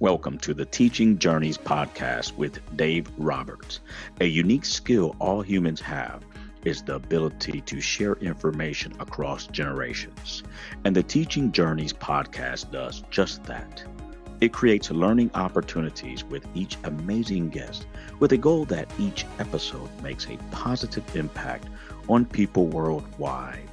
[0.00, 3.80] Welcome to the Teaching Journeys podcast with Dave Roberts.
[4.20, 6.24] A unique skill all humans have
[6.64, 10.44] is the ability to share information across generations.
[10.84, 13.82] And the Teaching Journeys podcast does just that.
[14.40, 17.88] It creates learning opportunities with each amazing guest
[18.20, 21.66] with a goal that each episode makes a positive impact
[22.08, 23.68] on people worldwide.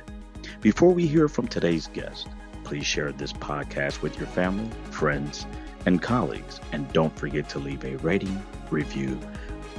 [0.62, 2.28] Before we hear from today's guest,
[2.64, 5.46] please share this podcast with your family, friends,
[5.86, 6.60] and colleagues.
[6.72, 9.20] And don't forget to leave a rating, review,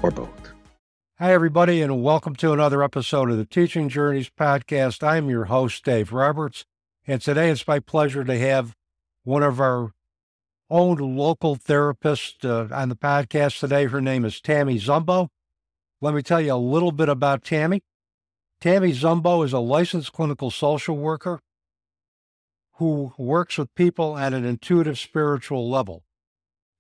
[0.03, 0.53] or both.
[1.19, 5.03] Hi, everybody, and welcome to another episode of the Teaching Journeys podcast.
[5.03, 6.67] I'm your host, Dave Roberts,
[7.07, 8.75] and today it's my pleasure to have
[9.25, 9.93] one of our
[10.69, 13.87] own local therapists uh, on the podcast today.
[13.87, 15.29] Her name is Tammy Zumbo.
[16.03, 17.83] Let me tell you a little bit about Tammy.
[18.61, 21.41] Tammy Zumbo is a licensed clinical social worker
[22.75, 26.03] who works with people at an intuitive spiritual level.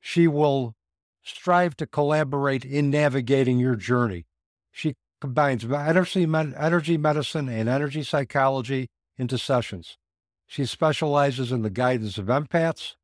[0.00, 0.74] She will
[1.23, 4.27] strive to collaborate in navigating your journey.
[4.70, 9.98] She combines energy, energy medicine and energy psychology into sessions.
[10.47, 12.94] She specializes in the guidance of empaths,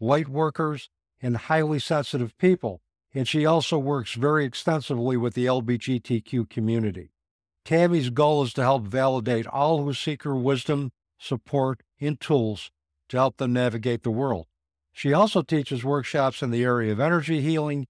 [0.00, 0.90] light workers,
[1.22, 2.80] and highly sensitive people,
[3.14, 7.12] and she also works very extensively with the LBGTQ community.
[7.64, 10.90] Tammy's goal is to help validate all who seek her wisdom
[11.24, 12.70] support, and tools
[13.08, 14.46] to help them navigate the world.
[14.96, 17.88] She also teaches workshops in the area of energy healing,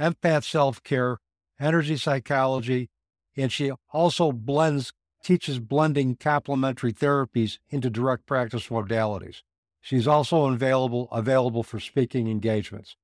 [0.00, 1.18] empath self care,
[1.60, 2.88] energy psychology,
[3.36, 9.42] and she also blends, teaches blending complementary therapies into direct practice modalities.
[9.82, 12.96] She's also available, available for speaking engagements.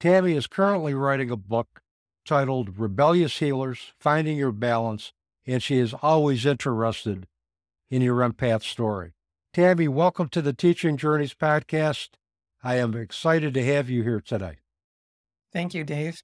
[0.00, 1.80] Tammy is currently writing a book
[2.24, 5.12] titled Rebellious Healers Finding Your Balance,
[5.46, 7.28] and she is always interested
[7.88, 9.12] in your empath story.
[9.54, 12.08] Tammy, welcome to the Teaching Journeys podcast.
[12.66, 14.56] I am excited to have you here today.
[15.52, 16.20] Thank you, Dave.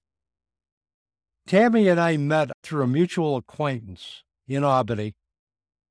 [1.47, 5.15] Tammy and I met through a mutual acquaintance in Albany,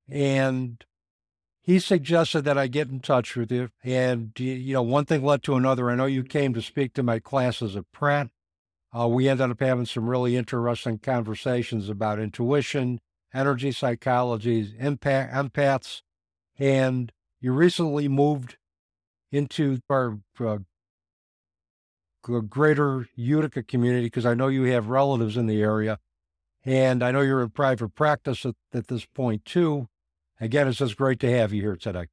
[0.09, 0.83] and
[1.61, 3.69] he suggested that I get in touch with you.
[3.81, 5.89] And, you know, one thing led to another.
[5.89, 8.27] I know you came to speak to my classes at Pratt.
[8.91, 12.99] Uh, we ended up having some really interesting conversations about intuition,
[13.33, 16.01] energy psychology, empath, empaths,
[16.59, 18.57] and you recently moved
[19.31, 20.57] into our uh,
[22.21, 25.99] greater Utica community because I know you have relatives in the area.
[26.63, 29.87] And I know you're in private practice at, at this point too.
[30.39, 32.05] Again, it's just great to have you here today.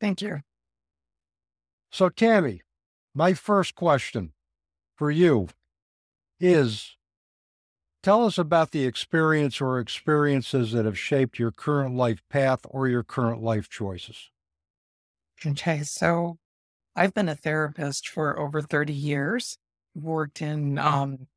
[0.00, 0.40] Thank you.
[1.90, 2.62] So, Tammy,
[3.14, 4.32] my first question
[4.96, 5.48] for you
[6.40, 6.96] is
[8.02, 12.88] Tell us about the experience or experiences that have shaped your current life path or
[12.88, 14.31] your current life choices.
[15.44, 16.36] Okay, so
[16.96, 19.58] I've been a therapist for over 30 years,
[19.94, 21.28] worked in um,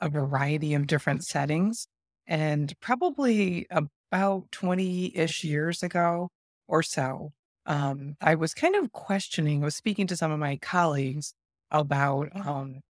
[0.00, 1.88] a variety of different settings,
[2.26, 6.30] and probably about 20 ish years ago
[6.68, 7.32] or so,
[7.66, 11.34] um, I was kind of questioning, I was speaking to some of my colleagues
[11.70, 12.80] about um,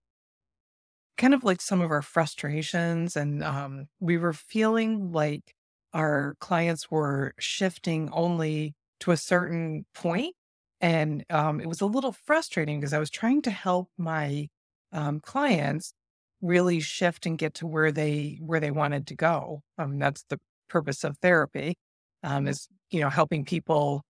[1.17, 5.53] kind of like some of our frustrations and um, we were feeling like
[5.93, 10.35] our clients were shifting only to a certain point
[10.81, 14.47] and um, it was a little frustrating because i was trying to help my
[14.93, 15.93] um, clients
[16.41, 20.39] really shift and get to where they where they wanted to go um, that's the
[20.69, 21.75] purpose of therapy
[22.23, 24.03] um, is you know helping people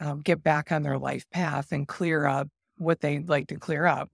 [0.00, 3.86] um, get back on their life path and clear up what they'd like to clear
[3.86, 4.10] up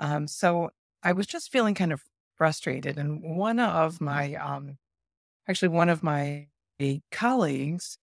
[0.00, 0.70] um, so
[1.02, 2.02] I was just feeling kind of
[2.36, 2.98] frustrated.
[2.98, 4.78] And one of my, um,
[5.48, 6.48] actually, one of my
[7.12, 7.98] colleagues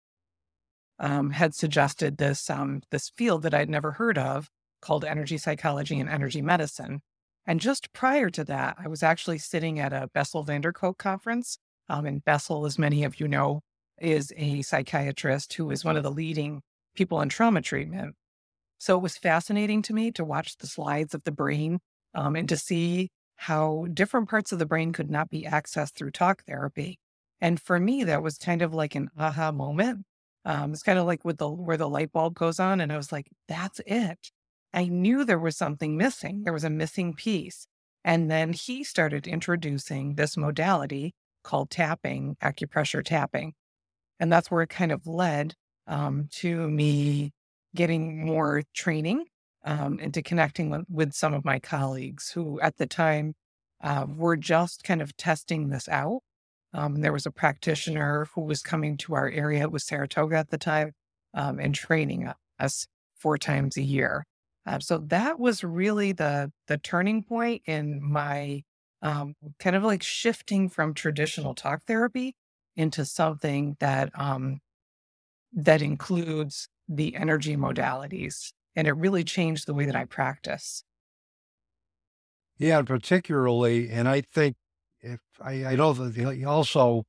[0.99, 4.49] um, had suggested this um, this field that I'd never heard of
[4.81, 7.01] called energy psychology and energy medicine.
[7.45, 10.97] And just prior to that, I was actually sitting at a Bessel van der Kolk
[10.97, 11.57] conference.
[11.89, 13.61] Um, and Bessel, as many of you know,
[13.99, 16.61] is a psychiatrist who is one of the leading
[16.95, 18.15] people in trauma treatment.
[18.79, 21.79] So it was fascinating to me to watch the slides of the brain
[22.13, 26.11] um, and to see how different parts of the brain could not be accessed through
[26.11, 27.00] talk therapy.
[27.39, 30.05] And for me, that was kind of like an aha moment.
[30.47, 32.97] Um, it's kind of like with the where the light bulb goes on, and I
[32.97, 34.31] was like, "That's it."
[34.73, 36.44] I knew there was something missing.
[36.44, 37.67] There was a missing piece.
[38.03, 41.13] And then he started introducing this modality
[41.44, 43.53] called tapping, acupressure tapping.
[44.19, 45.55] And that's where it kind of led
[45.88, 47.31] um, to me
[47.75, 49.25] getting more training
[49.65, 53.33] um, into connecting with, with, some of my colleagues who at the time
[53.83, 56.21] uh, were just kind of testing this out.
[56.73, 60.49] Um, there was a practitioner who was coming to our area, it was Saratoga at
[60.49, 60.93] the time,
[61.33, 64.25] um, and training us four times a year.
[64.65, 68.63] Uh, so that was really the the turning point in my
[69.01, 72.35] um, kind of like shifting from traditional talk therapy
[72.75, 74.59] into something that um,
[75.53, 80.83] that includes the energy modalities, and it really changed the way that I practice.
[82.57, 84.55] Yeah, particularly, and I think
[85.13, 87.06] if I, I know that he also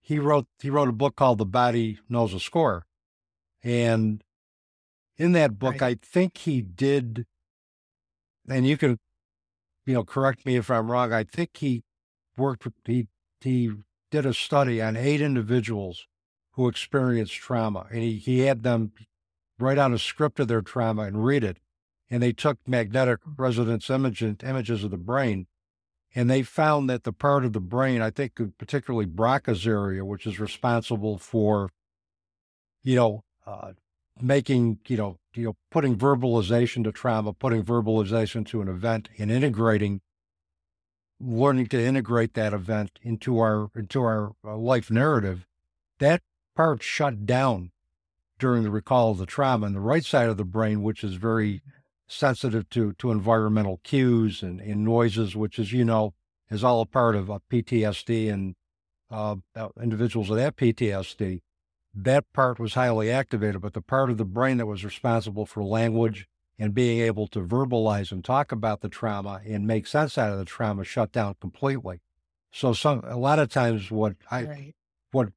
[0.00, 2.86] he wrote he wrote a book called The Body Knows a Score,
[3.62, 4.22] and
[5.16, 5.96] in that book, right.
[5.96, 7.26] I think he did,
[8.48, 8.98] and you can,
[9.86, 11.12] you know, correct me if I'm wrong.
[11.12, 11.82] I think he
[12.36, 13.08] worked with he
[13.40, 13.72] he
[14.10, 16.06] did a study on eight individuals
[16.52, 18.92] who experienced trauma, and he he had them
[19.58, 21.58] write on a script of their trauma and read it,
[22.10, 23.42] and they took magnetic mm-hmm.
[23.42, 25.46] resonance image, images of the brain,
[26.14, 30.26] and they found that the part of the brain, I think particularly Broca's area, which
[30.26, 31.70] is responsible for,
[32.82, 33.72] you know, uh,
[34.20, 39.30] making, you know, you know, putting verbalization to trauma, putting verbalization to an event, and
[39.30, 40.00] integrating,
[41.20, 45.46] learning to integrate that event into our into our uh, life narrative,
[45.98, 46.22] that
[46.54, 47.72] part shut down
[48.38, 51.14] during the recall of the trauma, and the right side of the brain, which is
[51.14, 51.62] very
[52.14, 56.14] sensitive to to environmental cues and, and noises, which, as you know,
[56.50, 58.54] is all a part of uh, PTSD and
[59.10, 59.36] uh,
[59.80, 61.40] individuals with that PTSD
[61.94, 65.62] that part was highly activated, but the part of the brain that was responsible for
[65.62, 66.26] language
[66.58, 70.38] and being able to verbalize and talk about the trauma and make sense out of
[70.38, 72.00] the trauma shut down completely.
[72.52, 74.74] So some a lot of times what I right.
[75.10, 75.30] what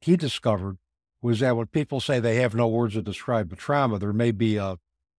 [0.00, 0.78] he discovered
[1.22, 4.30] was that when people say they have no words to describe the trauma, there may
[4.30, 4.78] be a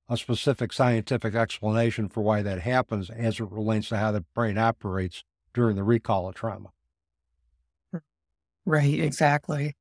[0.10, 4.58] a specific scientific explanation for why that happens as it relates to how the brain
[4.58, 5.24] operates
[5.54, 6.70] during the recall of trauma.
[8.66, 9.76] Right, exactly.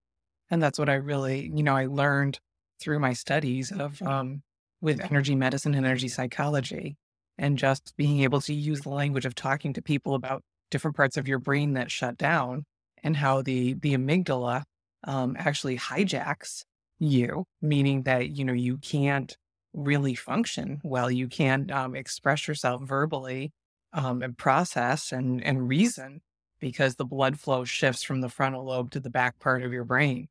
[0.50, 2.38] And that's what I really, you know, I learned
[2.80, 4.42] through my studies of um,
[4.80, 6.96] with energy medicine and energy psychology,
[7.36, 11.16] and just being able to use the language of talking to people about different parts
[11.16, 12.64] of your brain that shut down
[13.02, 14.62] and how the the amygdala
[15.04, 16.64] um, actually hijacks
[16.98, 19.36] you, meaning that you know you can't
[19.76, 23.52] really function well, you can't um, express yourself verbally
[23.92, 26.20] um, and process and and reason
[26.58, 29.84] because the blood flow shifts from the frontal lobe to the back part of your
[29.84, 30.28] brain.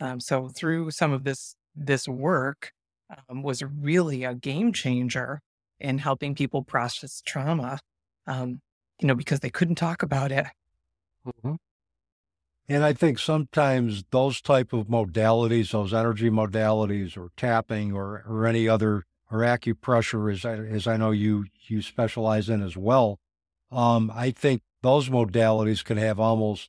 [0.00, 2.72] Um, so through some of this this work
[3.28, 5.40] um, was really a game changer
[5.80, 7.78] in helping people process trauma.
[8.26, 8.60] Um,
[9.00, 10.46] you know, because they couldn't talk about it.
[11.26, 11.54] Mm-hmm.
[12.68, 18.46] And I think sometimes those type of modalities, those energy modalities, or tapping, or or
[18.46, 23.18] any other, or acupressure, as I, as I know you you specialize in as well.
[23.70, 26.68] Um, I think those modalities can have almost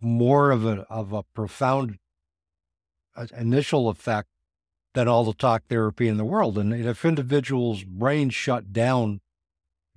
[0.00, 1.98] more of a of a profound
[3.14, 4.28] uh, initial effect
[4.94, 6.56] than all the talk therapy in the world.
[6.56, 9.20] And if individuals' brains shut down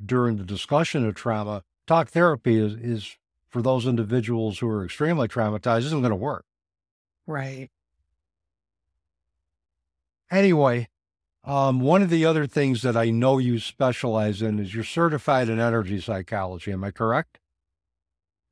[0.06, 3.18] during the discussion of trauma, talk therapy is, is
[3.50, 6.46] for those individuals who are extremely traumatized isn't going to work.
[7.26, 7.70] Right.
[10.32, 10.88] Anyway,
[11.44, 15.50] um, one of the other things that I know you specialize in is you're certified
[15.50, 16.72] in energy psychology.
[16.72, 17.40] Am I correct?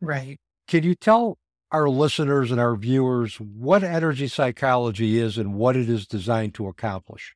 [0.01, 0.39] Right.
[0.67, 1.37] Can you tell
[1.71, 6.67] our listeners and our viewers what energy psychology is and what it is designed to
[6.67, 7.35] accomplish?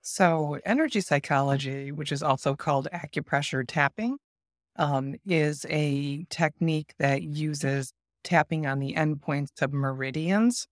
[0.00, 4.18] So, energy psychology, which is also called acupressure tapping,
[4.76, 10.66] um, is a technique that uses tapping on the endpoints of meridians.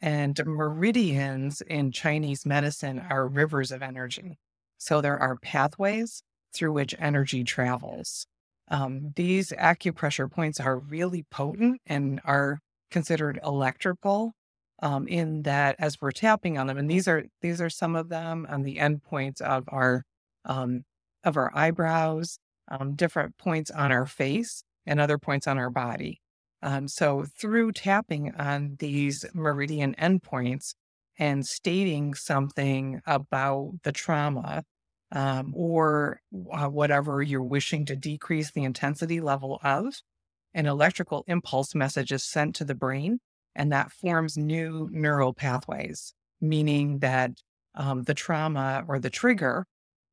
[0.00, 4.38] And meridians in Chinese medicine are rivers of energy.
[4.78, 6.22] So, there are pathways
[6.54, 8.26] through which energy travels.
[8.70, 14.32] Um, these acupressure points are really potent and are considered electrical
[14.80, 18.08] um, in that as we're tapping on them, and these are these are some of
[18.08, 20.04] them on the endpoints of our
[20.44, 20.84] um,
[21.24, 22.38] of our eyebrows,
[22.70, 26.20] um, different points on our face, and other points on our body.
[26.62, 30.74] Um, so through tapping on these meridian endpoints
[31.18, 34.64] and stating something about the trauma
[35.12, 36.20] um, or
[36.52, 39.94] uh, whatever you're wishing to decrease the intensity level of,
[40.54, 43.18] an electrical impulse message is sent to the brain,
[43.54, 47.30] and that forms new neural pathways, meaning that
[47.74, 49.64] um, the trauma or the trigger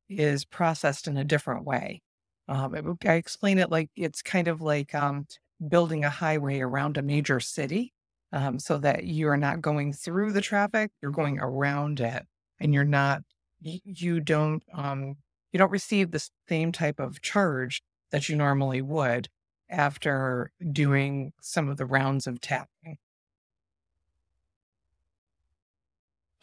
[0.08, 2.00] is processed in a different way.
[2.48, 5.26] Um, I explain it like it's kind of like um,
[5.68, 7.92] building a highway around a major city
[8.32, 12.24] um, so that you're not going through the traffic, you're going around it
[12.60, 13.22] and you're not
[13.60, 15.16] you don't um,
[15.52, 19.28] you don't receive the same type of charge that you normally would
[19.70, 22.98] after doing some of the rounds of tapping.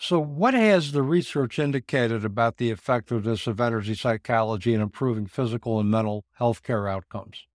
[0.03, 5.79] So, what has the research indicated about the effectiveness of energy psychology in improving physical
[5.79, 7.47] and mental health care outcomes?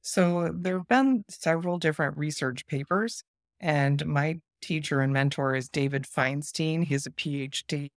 [0.00, 3.22] So, there have been several different research papers,
[3.60, 6.82] and my teacher and mentor is David Feinstein.
[6.86, 7.90] He's a PhD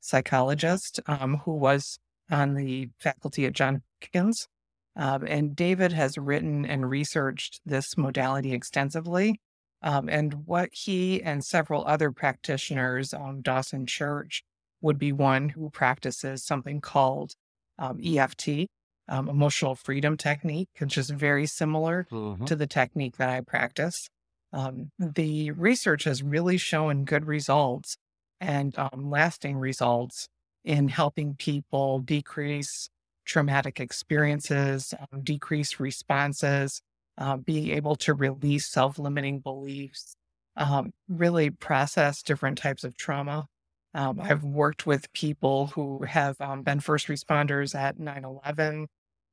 [0.00, 4.48] psychologist um, who was on the faculty at Johns Hopkins.
[4.96, 9.38] Um, and David has written and researched this modality extensively.
[9.82, 14.42] Um, and what he and several other practitioners, on Dawson Church
[14.80, 17.34] would be one who practices something called
[17.78, 18.68] um, EFT,
[19.08, 22.44] um, emotional freedom technique, which is very similar mm-hmm.
[22.44, 24.08] to the technique that I practice.
[24.52, 27.96] Um, the research has really shown good results
[28.40, 30.28] and um, lasting results
[30.64, 32.88] in helping people decrease
[33.24, 36.80] traumatic experiences, um, decrease responses,
[37.18, 40.16] uh, being able to release self limiting beliefs,
[40.56, 43.46] um, really process different types of trauma.
[43.94, 48.88] Um, I've worked with people who have um, been first responders at 9 11.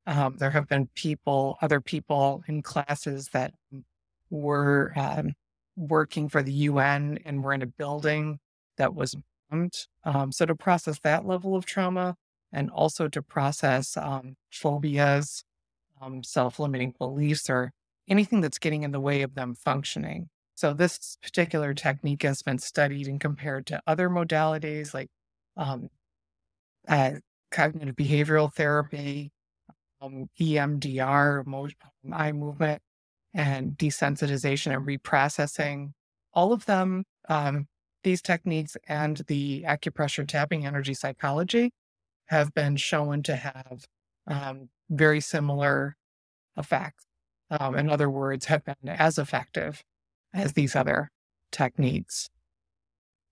[0.06, 3.54] Um, there have been people, other people in classes that
[4.30, 5.34] were um,
[5.76, 8.40] working for the UN and were in a building
[8.78, 9.16] that was
[9.50, 9.74] bombed.
[10.04, 12.16] Um, so to process that level of trauma
[12.52, 15.44] and also to process um, phobias,
[16.04, 17.72] um, self-limiting beliefs, or
[18.08, 20.30] anything that's getting in the way of them functioning.
[20.56, 25.10] So this particular technique has been studied and compared to other modalities like
[25.58, 25.90] um,
[26.88, 27.14] uh,
[27.52, 29.32] cognitive behavioral therapy,
[30.02, 31.72] um, EMDR,
[32.12, 32.82] eye movement,
[33.34, 35.92] and desensitization and reprocessing.
[36.34, 37.68] All of them um,
[38.04, 41.72] these techniques and the acupressure tapping energy psychology
[42.28, 43.86] have been shown to have
[44.28, 45.96] um, very similar
[46.58, 47.06] effects.
[47.50, 49.84] Um, in other words, have been as effective
[50.34, 51.12] as these other
[51.52, 52.30] techniques.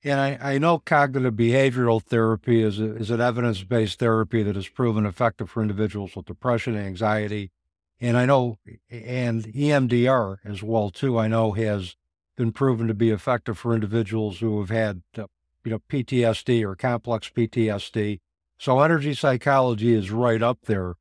[0.03, 4.55] And I, I know cognitive behavioral therapy is, a, is an evidence based therapy that
[4.55, 7.51] has proven effective for individuals with depression anxiety.
[7.99, 8.57] And I know,
[8.89, 11.95] and EMDR as well, too, I know has
[12.35, 15.27] been proven to be effective for individuals who have had, uh,
[15.63, 18.19] you know, PTSD or complex PTSD.
[18.61, 20.93] So energy psychology is right up there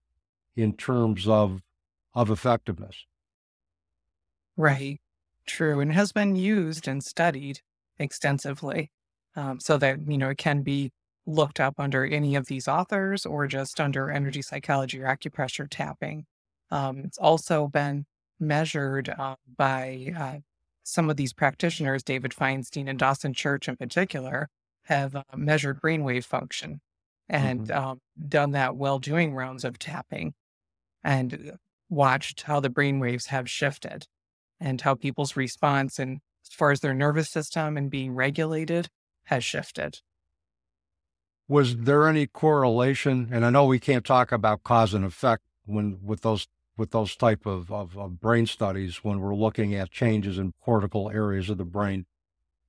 [0.56, 1.60] in terms of
[2.14, 3.04] of effectiveness.
[4.56, 4.98] Right.
[5.46, 5.80] True.
[5.80, 7.60] And has been used and studied
[7.98, 8.90] extensively.
[9.36, 10.90] Um, so that, you know, it can be
[11.26, 16.24] looked up under any of these authors or just under energy psychology or acupressure tapping.
[16.70, 18.06] Um, it's also been
[18.38, 20.38] measured uh, by uh,
[20.82, 24.48] some of these practitioners, David Feinstein and Dawson Church in particular,
[24.84, 26.80] have uh, measured brainwave function
[27.30, 27.78] and mm-hmm.
[27.78, 30.34] um, done that while doing rounds of tapping
[31.02, 31.52] and
[31.88, 34.06] watched how the brainwaves have shifted
[34.58, 38.88] and how people's response and as far as their nervous system and being regulated
[39.24, 40.00] has shifted.
[41.48, 43.28] Was there any correlation?
[43.32, 47.14] And I know we can't talk about cause and effect when with those with those
[47.14, 51.58] type of, of, of brain studies when we're looking at changes in cortical areas of
[51.58, 52.06] the brain.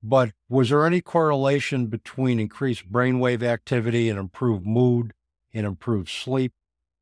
[0.02, 5.12] But was there any correlation between increased brainwave activity and improved mood,
[5.54, 6.52] and improved sleep,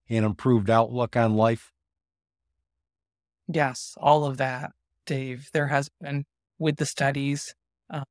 [0.09, 1.73] and improved outlook on life?
[3.49, 4.73] Yes, all of that,
[5.07, 5.49] Dave.
[5.53, 6.27] There has been
[6.59, 7.55] with the studies,
[7.89, 8.05] um,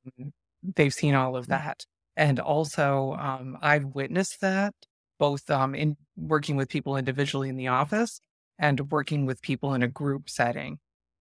[0.75, 1.86] they've seen all of that.
[2.17, 4.74] And also, um, I've witnessed that
[5.19, 8.22] both um, in working with people individually in the office
[8.58, 10.79] and working with people in a group setting.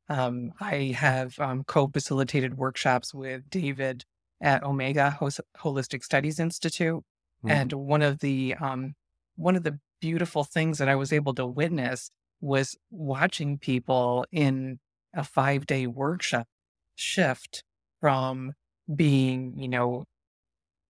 [0.08, 4.04] Um, I have um, co facilitated workshops with David
[4.40, 7.02] at Omega Holistic Studies Institute.
[7.44, 7.50] Mm-hmm.
[7.50, 8.94] And one of the um,
[9.36, 12.10] one of the beautiful things that I was able to witness
[12.40, 14.78] was watching people in
[15.14, 16.46] a five day workshop
[16.94, 17.64] shift
[18.00, 18.52] from
[18.94, 20.04] being, you know,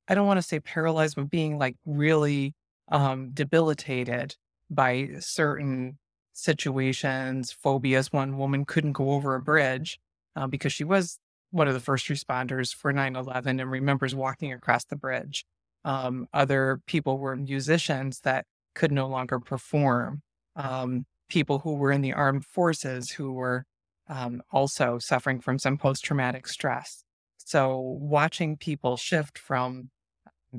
[0.09, 2.55] I don't want to say paralyzed, but being like really
[2.91, 4.37] um, debilitated
[4.71, 5.99] by certain
[6.38, 8.12] situations, phobias.
[8.12, 9.99] One woman couldn't go over a bridge
[10.37, 11.18] uh, because she was
[11.50, 15.45] one of the first responders for 9 11 and remembers walking across the bridge.
[15.85, 20.23] Um, other people were musicians that could no longer perform.
[20.57, 23.64] Um, people who were in the armed forces who were
[24.09, 27.04] um, also suffering from some post traumatic stress.
[27.38, 29.90] So, watching people shift from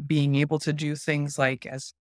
[0.05, 1.93] being able to do things like as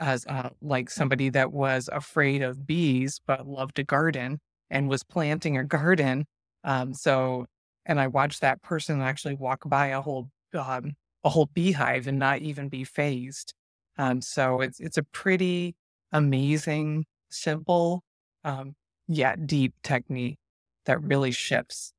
[0.00, 5.02] as uh, like somebody that was afraid of bees but loved a garden and was
[5.04, 6.26] planting a garden.
[6.64, 7.46] Um, so,
[7.86, 10.92] and I watched that person actually walk by a whole um,
[11.24, 13.54] a whole beehive and not even be fazed.
[13.98, 15.74] Um, so it's it's a pretty
[16.12, 18.02] amazing, simple,
[18.44, 18.74] um,
[19.08, 20.38] yet deep technique
[20.86, 21.92] that really shifts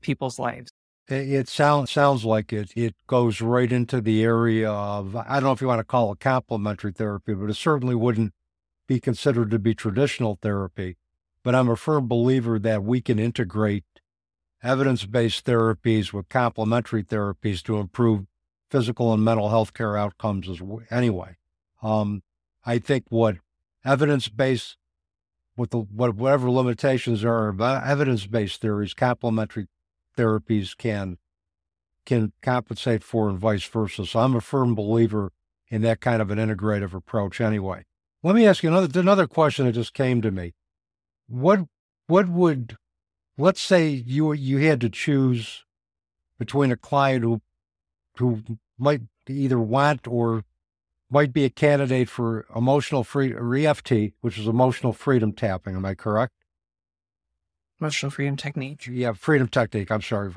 [0.00, 0.70] people's lives.
[1.10, 2.72] It sounds sounds like it.
[2.76, 6.12] It goes right into the area of I don't know if you want to call
[6.12, 8.32] it complementary therapy, but it certainly wouldn't
[8.86, 10.96] be considered to be traditional therapy.
[11.42, 13.84] But I'm a firm believer that we can integrate
[14.62, 18.26] evidence-based therapies with complementary therapies to improve
[18.70, 21.36] physical and mental health care outcomes as anyway.
[21.82, 22.22] Um,
[22.64, 23.36] I think what
[23.84, 24.76] evidence-based
[25.56, 29.66] with whatever limitations are evidence-based theories, complementary
[30.16, 31.18] therapies can
[32.06, 34.06] can compensate for and vice versa.
[34.06, 35.32] So I'm a firm believer
[35.68, 37.84] in that kind of an integrative approach anyway.
[38.22, 40.54] Let me ask you another another question that just came to me.
[41.28, 41.60] What
[42.06, 42.76] what would
[43.38, 45.64] let's say you you had to choose
[46.38, 47.40] between a client who
[48.16, 48.42] who
[48.78, 50.44] might either want or
[51.10, 55.74] might be a candidate for emotional free or EFT, which is emotional freedom tapping.
[55.74, 56.32] Am I correct?
[57.80, 58.86] Emotional freedom technique.
[58.86, 59.90] Yeah, freedom technique.
[59.90, 60.32] I'm sorry.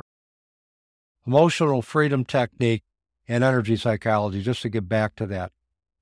[1.27, 2.83] Emotional freedom technique
[3.27, 5.51] and energy psychology, just to get back to that.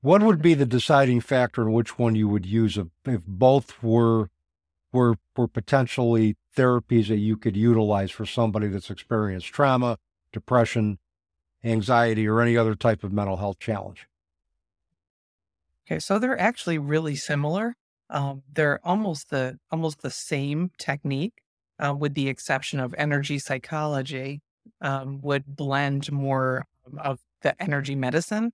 [0.01, 3.81] What would be the deciding factor in which one you would use if, if both
[3.81, 4.29] were
[4.91, 9.97] were were potentially therapies that you could utilize for somebody that's experienced trauma,
[10.33, 10.99] depression,
[11.63, 14.07] anxiety, or any other type of mental health challenge?
[15.87, 17.75] Okay, so they're actually really similar.
[18.11, 21.33] Um, they're almost the almost the same technique,
[21.79, 24.41] uh, with the exception of energy psychology
[24.81, 26.65] um, would blend more
[26.97, 28.51] of the energy medicine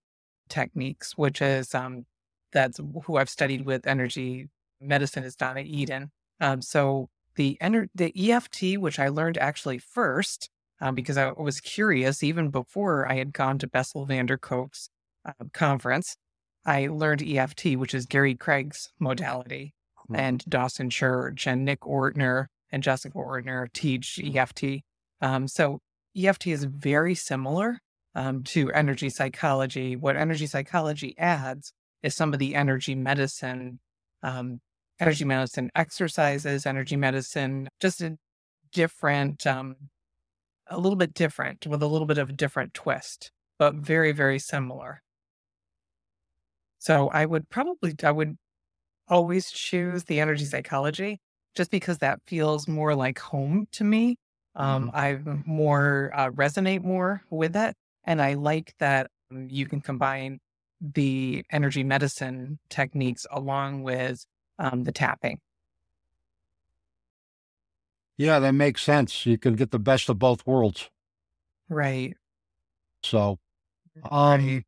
[0.48, 2.06] techniques, which is um,
[2.54, 4.48] that's who I've studied with energy
[4.80, 6.12] medicine is Donna Eden.
[6.40, 10.50] Um, so the ener- the EFT, which I learned actually first,
[10.80, 14.90] um, because I was curious even before I had gone to Bessel van der Kolk's
[15.26, 16.16] uh, conference.
[16.68, 20.16] I learned EFT, which is Gary Craig's modality, mm-hmm.
[20.20, 24.84] and Dawson Church and Nick Ortner and Jessica Ortner teach EFT.
[25.22, 25.80] Um, so
[26.16, 27.80] EFT is very similar
[28.14, 29.96] um, to energy psychology.
[29.96, 31.72] What energy psychology adds
[32.04, 33.80] is some of the energy medicine,
[34.22, 34.60] um,
[35.00, 38.18] energy medicine exercises, energy medicine, just a
[38.74, 39.78] different, um,
[40.70, 44.38] a little bit different with a little bit of a different twist, but very, very
[44.38, 45.02] similar.
[46.80, 48.38] So I would probably, I would
[49.08, 51.20] always choose the energy psychology
[51.56, 54.18] just because that feels more like home to me.
[54.56, 54.96] Um, mm-hmm.
[54.96, 57.76] I more uh, resonate more with it.
[58.04, 60.40] And I like that you can combine
[60.80, 64.26] the energy medicine techniques along with
[64.60, 65.40] um, the tapping.
[68.18, 69.26] Yeah, that makes sense.
[69.26, 70.90] You can get the best of both worlds.
[71.70, 72.16] Right.
[73.04, 73.38] So,
[74.10, 74.64] um, right.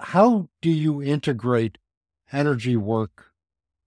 [0.00, 1.78] How do you integrate
[2.32, 3.26] energy work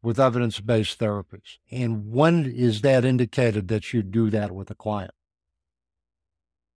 [0.02, 1.58] with evidence based therapies?
[1.72, 5.14] And when is that indicated that you do that with a client?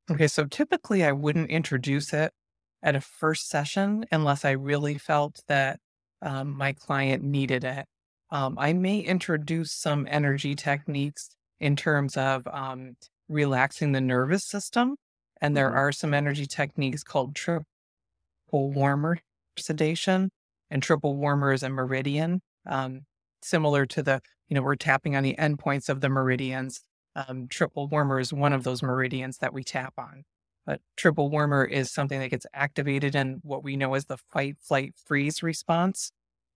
[0.10, 2.32] Okay, so typically I wouldn't introduce it
[2.82, 5.80] at a first session unless I really felt that
[6.22, 7.86] um, my client needed it.
[8.32, 12.96] Um, I may introduce some energy techniques in terms of um,
[13.28, 14.96] relaxing the nervous system.
[15.42, 15.78] And there mm-hmm.
[15.78, 17.66] are some energy techniques called triple
[18.54, 19.20] warmer
[19.60, 20.30] sedation,
[20.70, 23.02] and triple warmer is a meridian, um,
[23.42, 26.82] similar to the, you know, we're tapping on the endpoints of the meridians.
[27.16, 30.24] Um, triple warmer is one of those meridians that we tap on.
[30.66, 34.58] But triple warmer is something that gets activated in what we know as the fight,
[34.60, 36.12] flight, freeze response.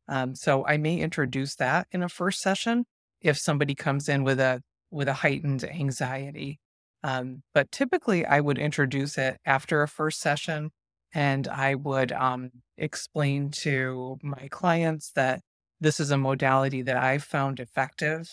[0.10, 2.86] Um, so I may introduce that in a first session
[3.22, 4.62] if somebody comes in with a
[4.92, 6.60] with a heightened anxiety.
[7.04, 10.72] Um, but typically, I would introduce it after a first session
[11.14, 15.42] and I would um, explain to my clients that
[15.80, 18.28] this is a modality that I've found effective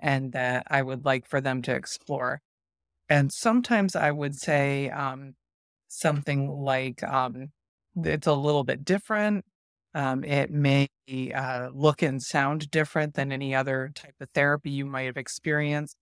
[0.00, 2.40] and that I would like for them to explore.
[3.08, 5.34] And sometimes I would say um,
[5.88, 7.48] something like, um,
[7.96, 9.44] it's a little bit different.
[9.94, 10.88] Um, it may
[11.34, 15.96] uh, look and sound different than any other type of therapy you might have experienced.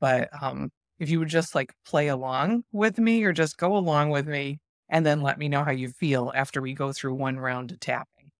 [0.00, 4.10] But um, if you would just like play along with me or just go along
[4.10, 7.38] with me, and then let me know how you feel after we go through one
[7.38, 8.30] round of tapping.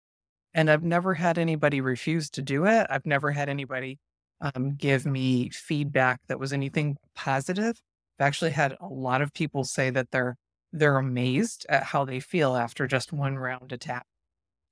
[0.54, 2.86] And I've never had anybody refuse to do it.
[2.88, 3.98] I've never had anybody
[4.40, 7.80] um, give me feedback that was anything positive.
[8.18, 10.36] I've actually had a lot of people say that they're
[10.72, 14.06] they're amazed at how they feel after just one round of tap,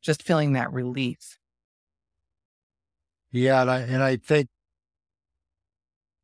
[0.02, 1.38] just feeling that relief.
[3.30, 4.48] Yeah, and I, and I think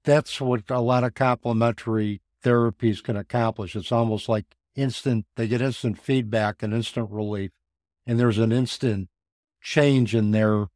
[0.05, 3.75] that's what a lot of complementary therapies can accomplish.
[3.75, 4.47] It's almost like
[4.81, 7.51] instant, they get instant feedback and instant relief.
[8.07, 9.09] And there's an instant
[9.61, 10.67] change in their,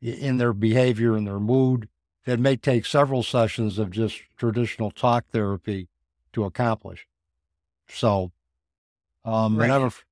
[0.00, 1.88] in their behavior and their mood
[2.24, 5.88] that may take several sessions of just traditional talk therapy
[6.32, 7.06] to accomplish.
[7.88, 8.32] So,
[9.24, 9.70] um, right.
[9.70, 10.04] and I've,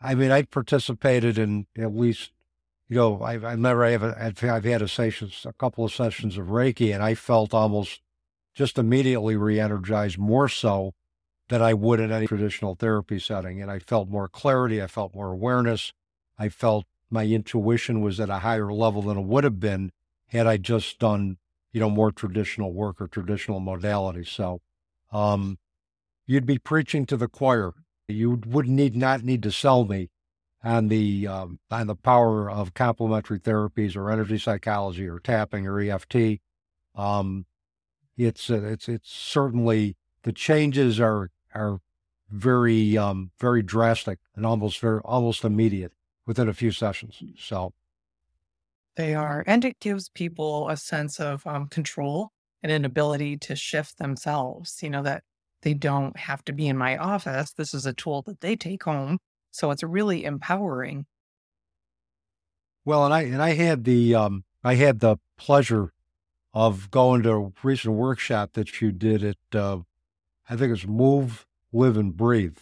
[0.00, 2.30] I mean, I participated in at least,
[2.88, 5.92] you know, I've, I've never, I have, I've, I've had a sessions, a couple of
[5.92, 8.00] sessions of Reiki, and I felt almost
[8.54, 10.94] just immediately re-energized more so
[11.50, 13.60] than I would in any traditional therapy setting.
[13.60, 14.80] And I felt more clarity.
[14.80, 15.92] I felt more awareness.
[16.38, 19.90] I felt my intuition was at a higher level than it would have been
[20.28, 21.38] had I just done,
[21.72, 24.28] you know, more traditional work or traditional modalities.
[24.28, 24.60] So,
[25.10, 25.58] um,
[26.24, 27.72] you'd be preaching to the choir.
[28.06, 30.10] You would need not need to sell me
[30.62, 35.80] on the um, on the power of complementary therapies or energy psychology or tapping or
[35.80, 36.40] EFT.
[36.94, 37.46] Um,
[38.16, 41.80] it's uh, it's it's certainly the changes are are
[42.28, 45.92] very um, very drastic and almost very almost immediate
[46.26, 47.22] within a few sessions.
[47.38, 47.72] So
[48.96, 52.30] they are, and it gives people a sense of um, control
[52.62, 54.82] and an ability to shift themselves.
[54.82, 55.24] You know that
[55.62, 57.52] they don't have to be in my office.
[57.52, 59.18] This is a tool that they take home,
[59.50, 61.06] so it's really empowering.
[62.84, 65.92] Well, and I and I had the um, I had the pleasure
[66.52, 69.78] of going to a recent workshop that you did at uh,
[70.50, 72.58] I think it's Move, Live, and Breathe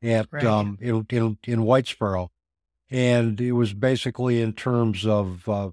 [0.00, 0.44] at right.
[0.44, 2.28] um, in, in, in Whitesboro,
[2.88, 5.70] and it was basically in terms of uh,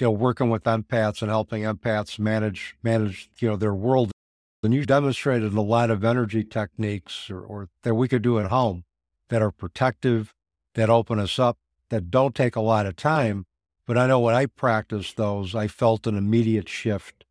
[0.00, 4.10] you know working with empaths and helping empaths manage manage you know their world.
[4.64, 8.46] And you demonstrated a lot of energy techniques or, or that we could do at
[8.46, 8.84] home
[9.28, 10.34] that are protective,
[10.74, 11.58] that open us up,
[11.90, 13.44] that don't take a lot of time.
[13.86, 17.24] But I know when I practiced those, I felt an immediate shift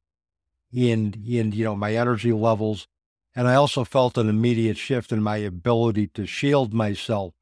[0.71, 2.87] in in you know my energy levels
[3.35, 7.33] and I also felt an immediate shift in my ability to shield myself,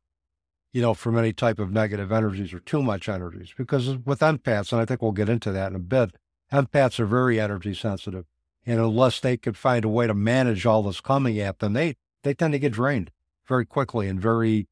[0.72, 3.54] you know, from any type of negative energies or too much energies.
[3.58, 6.16] Because with empaths, and I think we'll get into that in a bit,
[6.52, 8.26] empaths are very energy sensitive.
[8.66, 11.96] And unless they could find a way to manage all this coming at them, they,
[12.24, 13.12] they tend to get drained
[13.48, 14.68] very quickly and very,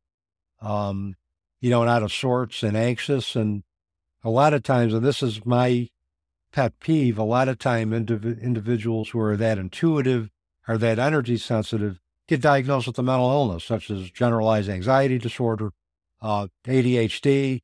[0.62, 1.16] um,
[1.60, 3.36] you know, and out of sorts and anxious.
[3.36, 3.64] And
[4.24, 5.90] a lot of times, and this is my
[6.54, 10.30] pet peeve, a lot of time indiv- individuals who are that intuitive
[10.70, 15.72] are that energy sensitive get diagnosed with a mental illness, such as generalized anxiety disorder,
[16.22, 17.62] uh, ADHD.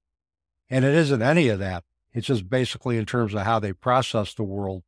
[0.71, 1.83] And it isn't any of that.
[2.13, 4.81] It's just basically in terms of how they process the world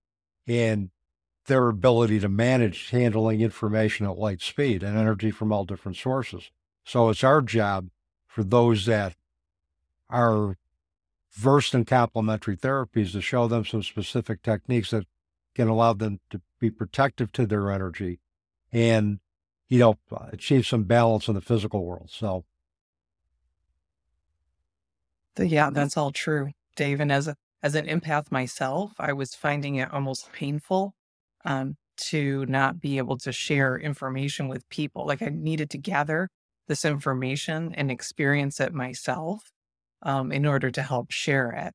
[0.48, 0.90] and
[1.46, 6.50] their ability to manage handling information at light speed and energy from all different sources.
[6.84, 7.90] So it's our job
[8.26, 9.16] for those that
[10.10, 10.58] are
[11.32, 15.06] versed in complementary therapies to show them some specific techniques that
[15.54, 18.20] can allow them to be protective to their energy
[18.72, 19.20] and,
[19.68, 19.96] you know,
[20.32, 22.10] achieve some balance in the physical world.
[22.12, 22.46] So,
[25.38, 27.00] yeah, that's all true, Dave.
[27.00, 30.94] And as a as an empath myself, I was finding it almost painful
[31.44, 35.06] um, to not be able to share information with people.
[35.08, 36.30] Like I needed to gather
[36.68, 39.52] this information and experience it myself
[40.04, 41.74] um, in order to help share it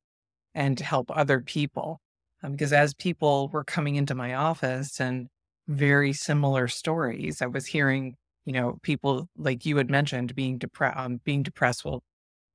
[0.55, 2.01] and to help other people
[2.43, 5.29] um, because as people were coming into my office and
[5.69, 10.99] very similar stories, I was hearing, you know, people like you had mentioned being depressed,
[10.99, 11.85] um, being depressed.
[11.85, 12.03] Well,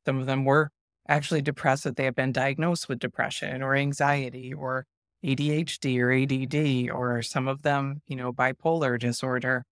[0.05, 0.71] some of them were
[1.07, 4.85] actually depressed that they had been diagnosed with depression or anxiety or
[5.25, 9.63] ADHD or ADD, or some of them, you know, bipolar disorder.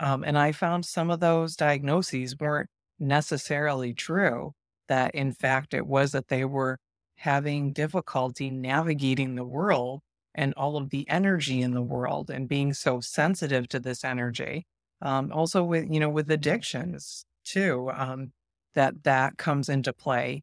[0.00, 4.52] Um, and I found some of those diagnoses weren't necessarily true.
[4.88, 6.78] That in fact, it was that they were
[7.16, 10.00] having difficulty navigating the world
[10.34, 14.66] and all of the energy in the world and being so sensitive to this energy.
[15.00, 18.32] Um, also with, you know, with addictions too, um,
[18.74, 20.42] that that comes into play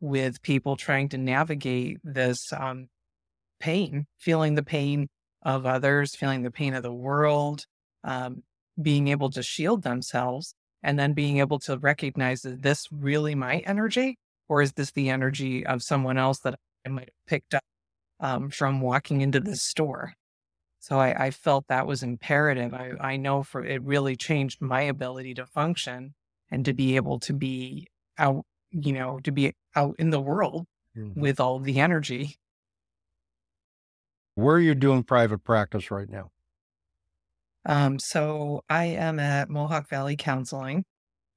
[0.00, 2.88] with people trying to navigate this um,
[3.58, 5.08] pain, feeling the pain
[5.42, 7.64] of others, feeling the pain of the world,
[8.04, 8.42] um,
[8.80, 13.58] being able to shield themselves, and then being able to recognize that this really my
[13.60, 16.54] energy or is this the energy of someone else that
[16.86, 17.64] I might have picked up
[18.20, 20.12] um, from walking into this store?
[20.80, 22.74] So I, I felt that was imperative.
[22.74, 26.14] I, I know for it really changed my ability to function
[26.50, 30.66] and to be able to be out, you know, to be out in the world
[30.96, 31.18] mm-hmm.
[31.18, 32.36] with all the energy.
[34.34, 36.30] Where are you doing private practice right now?
[37.66, 40.84] Um, so I am at Mohawk Valley Counseling,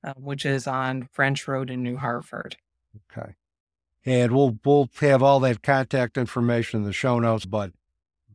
[0.04, 2.58] uh, which is on French Road in New Hartford.
[3.12, 3.36] Okay.
[4.05, 7.45] And we'll we'll have all that contact information in the show notes.
[7.45, 7.71] But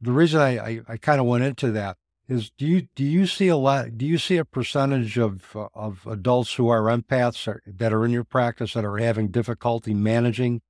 [0.00, 1.96] the reason I, I, I kind of went into that
[2.28, 6.06] is do you do you see a lot do you see a percentage of of
[6.06, 10.60] adults who are empaths or, that are in your practice that are having difficulty managing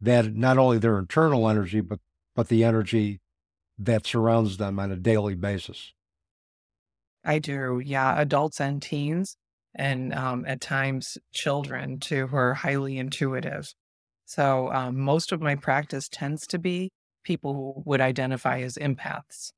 [0.00, 2.00] that not only their internal energy but
[2.34, 3.20] but the energy
[3.78, 5.92] that surrounds them on a daily basis.
[7.24, 7.82] I do.
[7.84, 8.20] Yeah.
[8.20, 9.36] Adults and teens,
[9.76, 13.72] and um, at times children too, who are highly intuitive.
[14.24, 16.90] So um, most of my practice tends to be
[17.22, 19.52] people who would identify as empaths.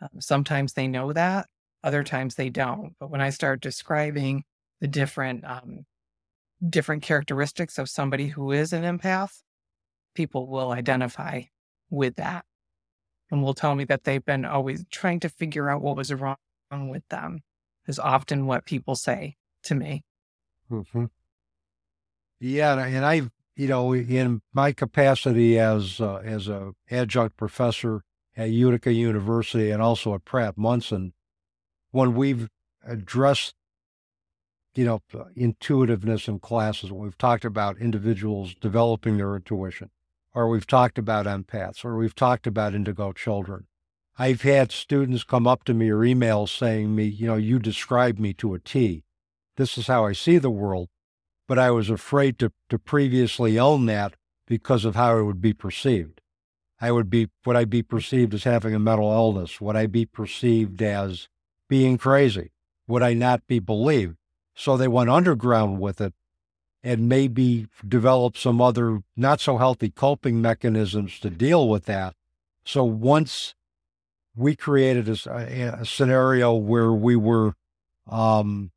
[0.00, 1.46] Um, sometimes they know that,
[1.84, 2.94] other times they don't.
[2.98, 4.44] But when I start describing
[4.80, 5.86] the different um,
[6.68, 9.42] different characteristics of somebody who is an empath,
[10.14, 11.42] people will identify
[11.90, 12.44] with that
[13.30, 16.36] and will tell me that they've been always trying to figure out what was wrong
[16.70, 17.40] with them
[17.86, 20.04] is often what people say to me.
[20.70, 21.06] Mm-hmm.
[22.40, 23.22] Yeah, and I,
[23.56, 28.02] you know, in my capacity as uh, as a adjunct professor
[28.36, 31.12] at Utica University and also at Pratt Munson,
[31.90, 32.48] when we've
[32.84, 33.54] addressed,
[34.74, 35.02] you know,
[35.36, 39.90] intuitiveness in classes, when we've talked about individuals developing their intuition,
[40.34, 43.66] or we've talked about empaths, or we've talked about indigo children,
[44.18, 48.18] I've had students come up to me or emails saying me, you know, you described
[48.18, 49.04] me to a T.
[49.56, 50.88] This is how I see the world.
[51.48, 54.14] But I was afraid to, to previously own that
[54.46, 56.20] because of how it would be perceived.
[56.80, 59.60] I would be, would I be perceived as having a mental illness?
[59.60, 61.28] Would I be perceived as
[61.68, 62.52] being crazy?
[62.88, 64.16] Would I not be believed?
[64.54, 66.14] So they went underground with it
[66.82, 72.14] and maybe developed some other not so healthy coping mechanisms to deal with that.
[72.64, 73.54] So once
[74.34, 77.54] we created a, a scenario where we were,
[78.10, 78.72] um,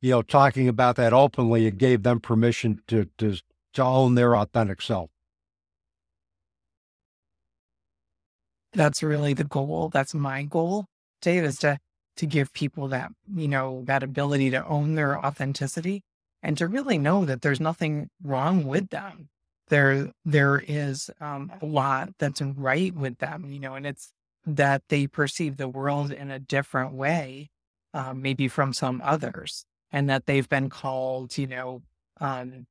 [0.00, 1.66] you know, talking about that openly.
[1.66, 3.36] It gave them permission to to
[3.74, 5.10] to own their authentic self.
[8.72, 9.90] That's really the goal.
[9.92, 10.86] That's my goal,
[11.22, 11.78] Dave, is to
[12.16, 16.02] to give people that you know that ability to own their authenticity
[16.42, 19.28] and to really know that there's nothing wrong with them.
[19.68, 24.12] There there is um, a lot that's right with them, you know, and it's
[24.46, 27.50] that they perceive the world in a different way,
[27.92, 31.82] um, maybe from some others, and that they've been called, you know,
[32.20, 32.66] um,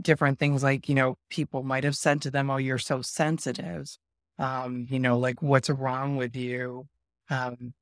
[0.00, 3.96] different things like, you know, people might have said to them, Oh, you're so sensitive.
[4.38, 6.88] Um, you know, like what's wrong with you?
[7.30, 7.74] Um,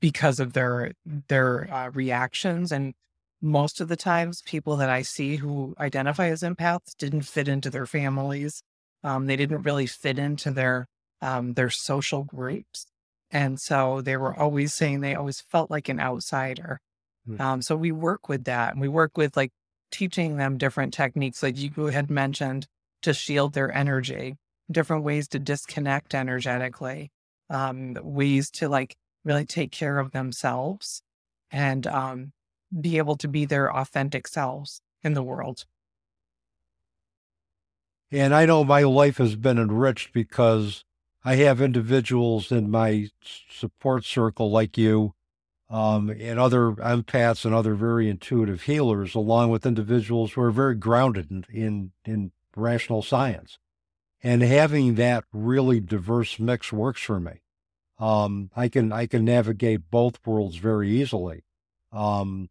[0.00, 0.92] because of their
[1.28, 2.94] their uh, reactions and
[3.40, 7.70] most of the times people that i see who identify as empaths didn't fit into
[7.70, 8.64] their families
[9.04, 10.88] um, they didn't really fit into their
[11.22, 12.86] um, their social groups.
[13.30, 16.80] And so they were always saying they always felt like an outsider.
[17.28, 17.40] Mm.
[17.40, 19.52] Um, so we work with that and we work with like
[19.90, 22.66] teaching them different techniques, like you had mentioned,
[23.02, 24.36] to shield their energy,
[24.70, 27.10] different ways to disconnect energetically,
[27.50, 31.02] um, ways to like really take care of themselves
[31.50, 32.32] and um,
[32.80, 35.64] be able to be their authentic selves in the world.
[38.10, 40.84] And I know my life has been enriched because
[41.24, 43.08] I have individuals in my
[43.50, 45.15] support circle like you
[45.68, 50.74] um, and other empaths and other very intuitive healers, along with individuals who are very
[50.74, 53.58] grounded in, in, in rational science.
[54.22, 57.42] And having that really diverse mix works for me.
[57.98, 61.44] Um, I can I can navigate both worlds very easily,
[61.92, 62.50] um,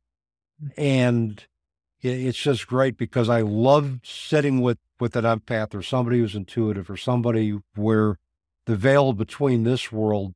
[0.75, 1.45] and
[2.01, 6.33] it, it's just great because I love sitting with with an empath or somebody who's
[6.33, 8.17] intuitive or somebody where
[8.65, 10.33] the veil between this world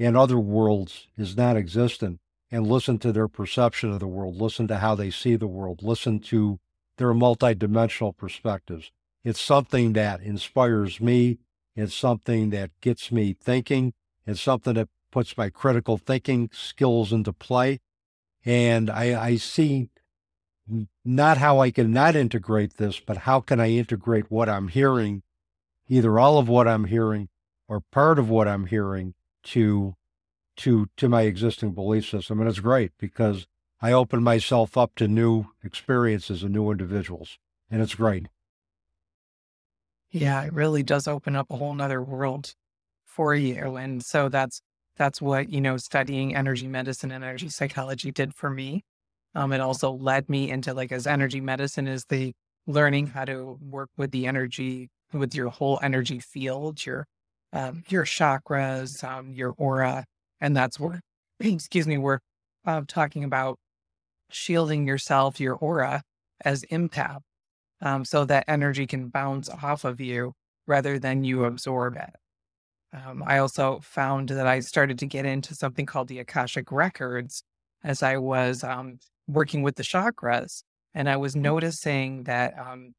[0.00, 2.18] and other worlds is not existent
[2.50, 5.82] and listen to their perception of the world, listen to how they see the world,
[5.82, 6.58] listen to
[6.96, 8.90] their multidimensional perspectives.
[9.22, 11.38] It's something that inspires me.
[11.76, 13.92] It's something that gets me thinking.
[14.26, 17.80] It's something that puts my critical thinking skills into play.
[18.42, 19.90] And I, I see
[21.04, 25.22] not how I can not integrate this, but how can I integrate what I'm hearing,
[25.88, 27.28] either all of what I'm hearing
[27.68, 29.94] or part of what I'm hearing to
[30.56, 32.40] to to my existing belief system.
[32.40, 33.46] And it's great because
[33.80, 37.38] I open myself up to new experiences and new individuals.
[37.70, 38.26] And it's great.
[40.10, 42.54] Yeah, it really does open up a whole nother world
[43.04, 43.76] for you.
[43.76, 44.60] And so that's
[44.96, 48.84] that's what, you know, studying energy medicine and energy psychology did for me.
[49.34, 52.34] Um, it also led me into like as energy medicine is the
[52.66, 57.06] learning how to work with the energy with your whole energy field, your
[57.52, 60.04] um, your chakras, um, your aura.
[60.40, 61.00] And that's where,
[61.40, 62.20] excuse me, we're
[62.66, 63.58] uh, talking about
[64.30, 66.02] shielding yourself, your aura
[66.44, 67.20] as empath.
[67.82, 70.34] Um, so that energy can bounce off of you
[70.66, 72.10] rather than you absorb it.
[72.92, 77.42] Um, I also found that I started to get into something called the Akashic Records
[77.82, 80.62] as I was um, working with the chakras.
[80.94, 81.40] And I was mm.
[81.42, 82.92] noticing that um,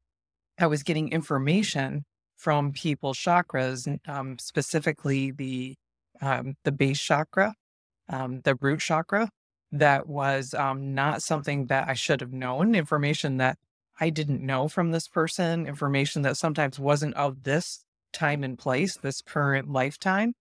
[0.58, 2.04] I was getting information
[2.42, 5.76] from people's chakras, um, specifically the
[6.20, 7.54] um, the base chakra,
[8.08, 9.28] um, the root chakra.
[9.70, 12.74] That was um, not something that I should have known.
[12.74, 13.58] Information that
[14.00, 15.68] I didn't know from this person.
[15.68, 20.34] Information that sometimes wasn't of this time and place, this current lifetime.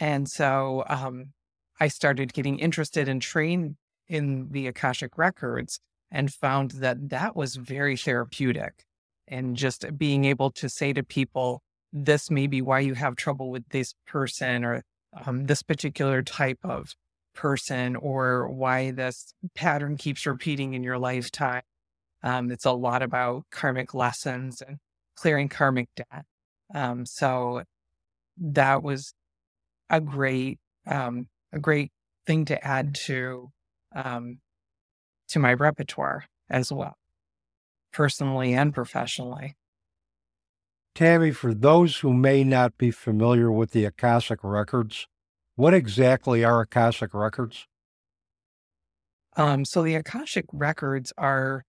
[0.00, 1.32] And so um,
[1.78, 3.76] I started getting interested and trained
[4.08, 8.84] in the Akashic records and found that that was very therapeutic
[9.32, 13.50] and just being able to say to people, this may be why you have trouble
[13.50, 14.82] with this person or
[15.26, 16.94] um, this particular type of
[17.34, 21.62] person or why this pattern keeps repeating in your lifetime.
[22.22, 24.76] Um, it's a lot about karmic lessons and
[25.16, 26.24] clearing karmic debt.
[26.74, 27.62] Um, so
[28.38, 29.14] that was
[29.88, 31.90] a great, um, a great
[32.26, 33.50] thing to add to,
[33.94, 34.38] um,
[35.28, 36.96] to my repertoire as well
[37.92, 39.56] personally and professionally.
[40.94, 45.06] Tammy, for those who may not be familiar with the Akashic records,
[45.56, 47.66] what exactly are Akashic records?
[49.36, 51.64] Um, so the Akashic records are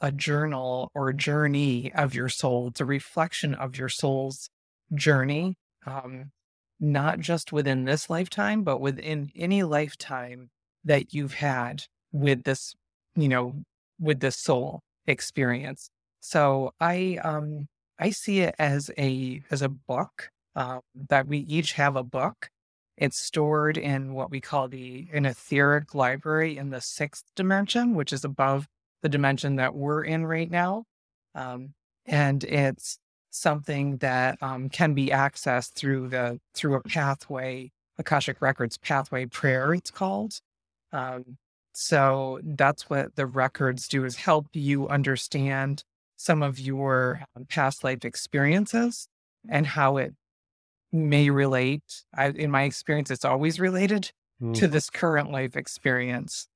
[0.00, 2.68] a journal or journey of your soul.
[2.68, 4.48] It's a reflection of your soul's
[4.94, 6.30] journey, um,
[6.78, 10.50] not just within this lifetime, but within any lifetime
[10.84, 12.74] that you've had with this,
[13.16, 13.54] you know,
[13.98, 15.90] with this soul experience.
[16.20, 17.68] So I um
[17.98, 22.50] I see it as a as a book uh, that we each have a book.
[22.96, 28.12] It's stored in what we call the an etheric library in the sixth dimension, which
[28.12, 28.66] is above
[29.02, 30.84] the dimension that we're in right now,
[31.34, 31.74] um,
[32.06, 32.98] and it's
[33.30, 39.74] something that um, can be accessed through the through a pathway, Akashic Records pathway prayer.
[39.74, 40.40] It's called.
[40.92, 41.36] Um,
[41.80, 45.84] so that's what the records do is help you understand
[46.16, 49.06] some of your past life experiences
[49.48, 50.12] and how it
[50.90, 52.02] may relate.
[52.12, 54.10] I, in my experience, it's always related
[54.42, 54.56] mm.
[54.56, 56.48] to this current life experience.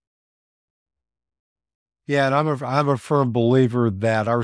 [2.09, 4.43] Yeah, and I'm a I'm a firm believer that our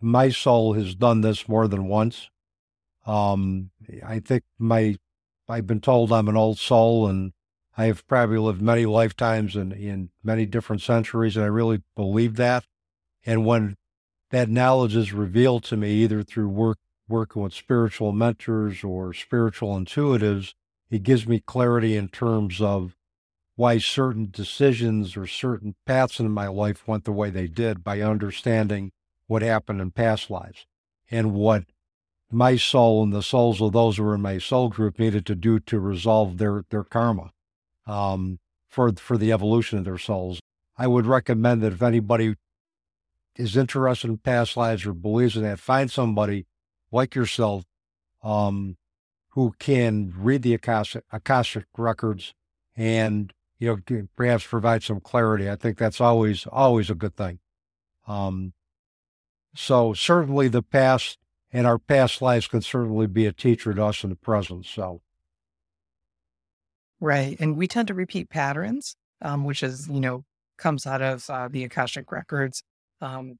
[0.00, 2.30] my soul has done this more than once.
[3.06, 3.70] Um,
[4.06, 4.98] I think my
[5.48, 7.32] I've been told I'm an old soul, and
[7.76, 12.36] I have probably lived many lifetimes in, in many different centuries, and I really believe
[12.36, 12.64] that.
[13.24, 13.76] And when
[14.30, 19.78] that knowledge is revealed to me, either through work working with spiritual mentors or spiritual
[19.78, 20.54] intuitives,
[20.90, 22.96] it gives me clarity in terms of
[23.54, 28.00] why certain decisions or certain paths in my life went the way they did by
[28.00, 28.92] understanding
[29.26, 30.66] what happened in past lives
[31.10, 31.64] and what
[32.30, 35.34] my soul and the souls of those who were in my soul group needed to
[35.34, 37.32] do to resolve their, their karma
[37.86, 40.40] um, for for the evolution of their souls.
[40.76, 42.34] I would recommend that if anybody
[43.36, 46.46] is interested in past lives or believes in that, find somebody
[46.90, 47.64] like yourself
[48.22, 48.76] um,
[49.30, 52.34] who can read the Akashic, Akashic records
[52.76, 55.48] and you know perhaps provide some clarity.
[55.48, 57.38] I think that's always always a good thing.
[58.06, 58.52] Um,
[59.54, 61.18] so certainly the past
[61.52, 64.66] and our past lives can certainly be a teacher to us in the present.
[64.66, 65.02] So
[67.02, 67.36] Right.
[67.40, 70.22] And we tend to repeat patterns, um, which is, you know,
[70.56, 72.62] comes out of uh, the Akashic records.
[73.00, 73.38] Um,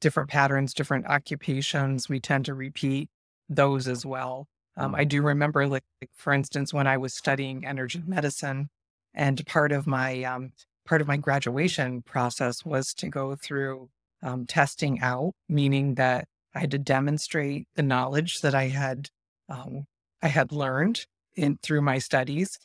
[0.00, 2.08] different patterns, different occupations.
[2.08, 3.08] We tend to repeat
[3.48, 4.46] those as well.
[4.76, 8.68] Um, I do remember, like, like, for instance, when I was studying energy medicine,
[9.14, 10.52] and part of my um,
[10.86, 13.88] part of my graduation process was to go through
[14.22, 19.08] um, testing out, meaning that I had to demonstrate the knowledge that I had
[19.48, 19.86] um,
[20.22, 22.58] I had learned in through my studies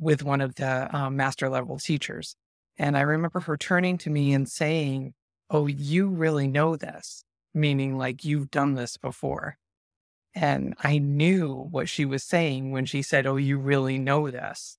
[0.00, 2.34] with one of the um, master level teachers.
[2.78, 5.12] And I remember her turning to me and saying,
[5.50, 9.58] Oh, you really know this, meaning like you've done this before.
[10.34, 14.78] And I knew what she was saying when she said, Oh, you really know this.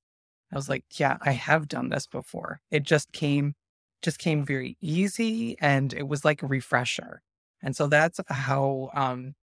[0.51, 2.61] I was like, Yeah, I have done this before.
[2.71, 3.53] It just came,
[4.01, 7.21] just came very easy and it was like a refresher.
[7.61, 9.35] And so that's how um,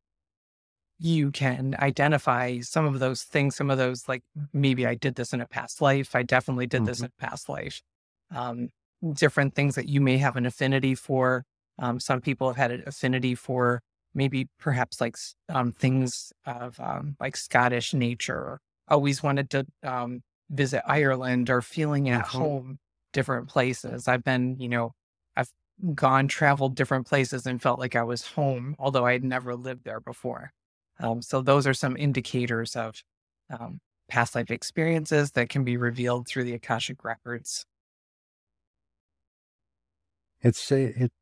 [0.99, 5.33] you can identify some of those things, some of those, like maybe I did this
[5.33, 6.15] in a past life.
[6.15, 7.07] I definitely did this mm-hmm.
[7.07, 7.83] in a past life.
[8.35, 8.69] Um,
[9.13, 11.45] different things that you may have an affinity for.
[11.79, 13.81] Um, some people have had an affinity for
[14.15, 15.17] maybe perhaps like
[15.49, 22.09] um, things of um, like Scottish nature, always wanted to um, visit Ireland or feeling
[22.09, 22.39] at mm-hmm.
[22.39, 22.79] home
[23.13, 24.09] different places.
[24.09, 24.93] I've been, you know,
[25.37, 25.51] I've
[25.95, 29.85] gone, traveled different places and felt like I was home, although I had never lived
[29.85, 30.53] there before.
[31.01, 33.03] Um, so those are some indicators of
[33.51, 37.65] um, past life experiences that can be revealed through the Akashic records.
[40.41, 41.13] It's it, it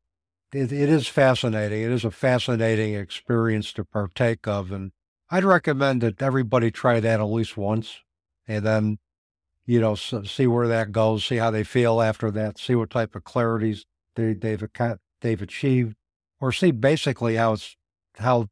[0.53, 1.81] it is fascinating.
[1.81, 4.91] It is a fascinating experience to partake of, and
[5.29, 7.99] I'd recommend that everybody try that at least once
[8.47, 8.97] and then,
[9.65, 13.13] you know, see where that goes, see how they feel after that, see what type
[13.15, 13.83] of clarities
[14.15, 14.63] they, they've,
[15.21, 15.95] they've achieved,
[16.39, 17.75] or see basically how it's,
[18.19, 18.47] how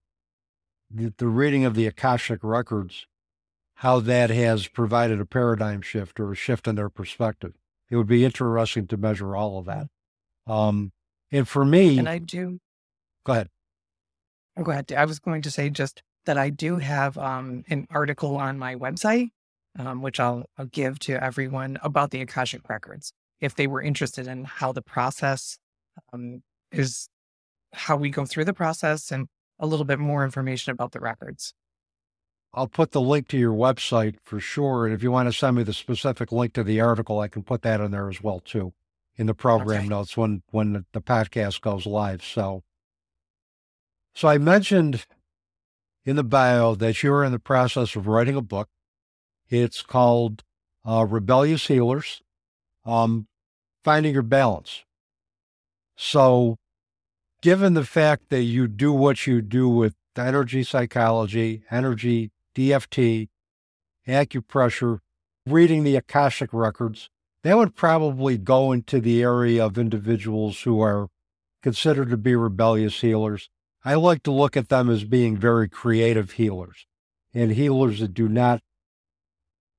[0.92, 3.06] the, the reading of the Akashic records,
[3.76, 7.54] how that has provided a paradigm shift or a shift in their perspective.
[7.90, 9.88] It would be interesting to measure all of that.
[10.48, 10.92] Um,
[11.32, 12.60] and for me, and I do.
[13.26, 13.50] Go ahead.
[14.58, 14.92] Oh, go ahead.
[14.94, 18.76] I was going to say just that I do have um, an article on my
[18.76, 19.30] website,
[19.78, 24.28] um, which I'll, I'll, give to everyone about the Akashic records if they were interested
[24.28, 25.58] in how the process
[26.14, 27.10] um, is,
[27.74, 29.28] how we go through the process, and
[29.60, 31.54] a little bit more information about the records.
[32.54, 34.86] I'll put the link to your website for sure.
[34.86, 37.44] And if you want to send me the specific link to the article, I can
[37.44, 38.74] put that in there as well too,
[39.18, 39.88] in the program okay.
[39.90, 42.24] notes when when the, podcast goes live.
[42.24, 42.64] So,
[44.14, 45.06] so I mentioned
[46.06, 48.70] in the bio that you're in the process of writing a book.
[49.50, 50.44] It's called
[50.88, 52.22] uh, Rebellious Healers,
[52.86, 53.28] um,
[53.84, 54.84] Finding Your Balance.
[55.98, 56.58] So,
[57.46, 63.30] given the fact that you do what you do with energy psychology, energy EFT,
[64.08, 64.98] acupressure,
[65.46, 67.12] reading the Akashic records,
[67.44, 71.08] that would probably go into the area of individuals who are
[71.62, 73.48] considered to be rebellious healers.
[73.84, 76.88] I like to look at them as being very creative healers
[77.32, 78.62] and healers that do not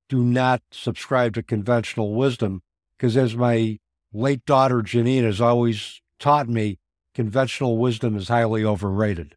[0.07, 2.61] do not subscribe to conventional wisdom
[2.97, 3.77] because as my
[4.13, 6.79] late daughter Janine has always taught me
[7.17, 9.35] conventional wisdom is highly overrated.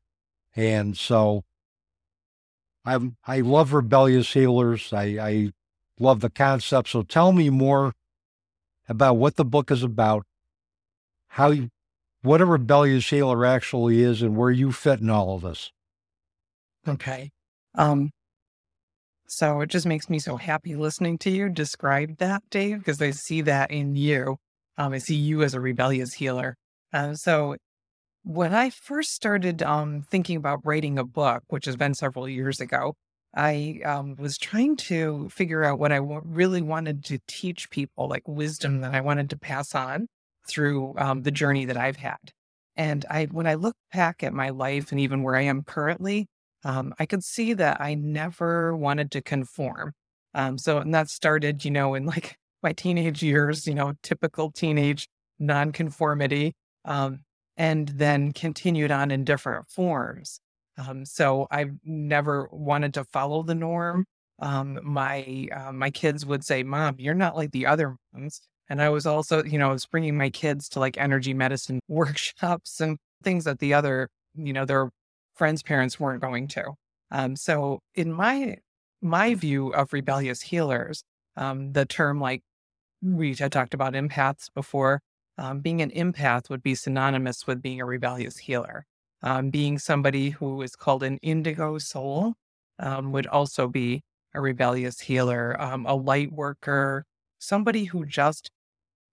[0.55, 1.45] And so
[2.85, 4.93] I I love rebellious healers.
[4.93, 5.53] I, I
[5.99, 6.91] love the concept.
[6.91, 7.95] So tell me more
[8.87, 10.25] about what the book is about,
[11.29, 11.71] how you,
[12.21, 15.73] what a rebellious healer actually is, and where you fit in all of this.
[16.87, 17.31] Okay.
[17.77, 18.11] Um,
[19.27, 23.13] so it just makes me so happy listening to you describe that, Dave, because I
[23.13, 24.37] see that in you.
[24.77, 26.57] Um, I see you as a rebellious healer.
[26.93, 27.57] Um, so
[28.23, 32.61] when I first started um, thinking about writing a book, which has been several years
[32.61, 32.95] ago,
[33.35, 38.09] I um, was trying to figure out what I w- really wanted to teach people,
[38.09, 40.09] like wisdom that I wanted to pass on
[40.47, 42.19] through um, the journey that I've had.
[42.77, 46.27] And I, when I look back at my life and even where I am currently,
[46.65, 49.93] um, I could see that I never wanted to conform.
[50.35, 54.51] Um, so, and that started, you know, in like my teenage years, you know, typical
[54.51, 55.09] teenage
[55.39, 56.53] nonconformity.
[56.85, 57.21] Um,
[57.61, 60.41] and then continued on in different forms.
[60.79, 64.07] Um, so I've never wanted to follow the norm.
[64.39, 68.41] Um, my uh, my kids would say, "Mom, you're not like the other moms."
[68.71, 71.81] And I was also, you know, I was bringing my kids to like energy medicine
[71.89, 74.89] workshops and things that the other, you know, their
[75.35, 76.73] friends' parents weren't going to.
[77.11, 78.57] Um, so in my
[79.03, 81.03] my view of rebellious healers,
[81.37, 82.41] um, the term like
[83.03, 85.01] we had talked about empaths before,
[85.41, 88.85] um, being an empath would be synonymous with being a rebellious healer.
[89.23, 92.35] Um, being somebody who is called an indigo soul
[92.79, 94.03] um, would also be
[94.35, 97.05] a rebellious healer, um, a light worker,
[97.39, 98.51] somebody who just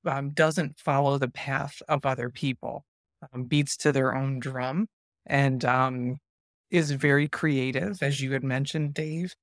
[0.05, 2.83] um, doesn't follow the path of other people,
[3.33, 4.87] um, beats to their own drum,
[5.25, 5.65] and
[6.69, 9.35] is very creative, as you had mentioned, Dave.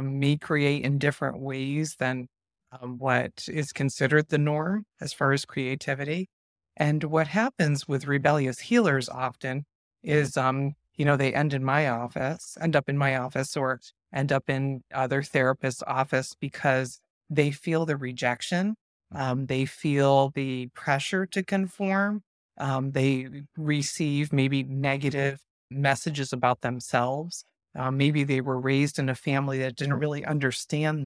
[0.00, 2.28] may create in different ways than
[2.72, 6.28] um, what is considered the norm as far as creativity.
[6.76, 9.64] And what happens with rebellious healers often
[10.02, 13.80] is, um, you know, they end in my office, end up in my office, or
[14.12, 17.00] end up in other therapists' office because
[17.30, 18.76] they feel the rejection.
[19.14, 22.22] Um, they feel the pressure to conform.
[22.58, 25.40] Um, they receive maybe negative
[25.70, 27.44] messages about themselves.
[27.76, 31.04] Uh, maybe they were raised in a family that didn't really understand.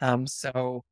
[0.00, 0.82] Um, so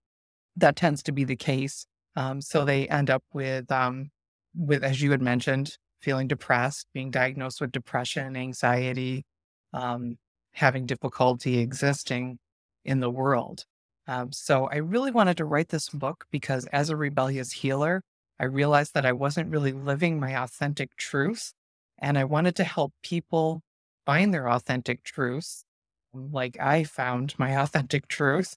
[0.57, 1.86] that tends to be the case.
[2.16, 4.11] Um, so they end up with, um,
[4.55, 9.24] with as you had mentioned, feeling depressed, being diagnosed with depression, anxiety,
[9.72, 10.16] um,
[10.53, 12.38] having difficulty existing
[12.84, 13.64] in the world.
[14.07, 18.03] Um, so I really wanted to write this book because as a rebellious healer,
[18.38, 21.53] I realized that I wasn't really living my authentic truth.
[21.98, 23.62] And I wanted to help people
[24.05, 25.64] find their authentic truths,
[26.12, 28.57] like I found my authentic truth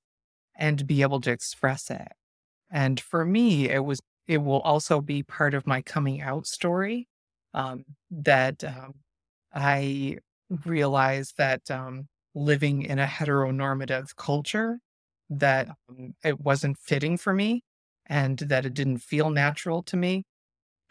[0.58, 2.14] and be able to express it.
[2.72, 7.08] And for me, it was, it will also be part of my coming out story
[7.54, 8.94] um, that um,
[9.54, 10.18] I
[10.66, 14.80] realized that um, living in a heteronormative culture,
[15.30, 17.64] that um, it wasn't fitting for me
[18.06, 20.24] and that it didn't feel natural to me.